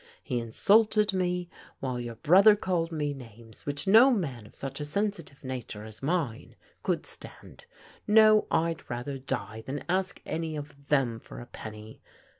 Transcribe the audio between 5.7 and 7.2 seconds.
as mine could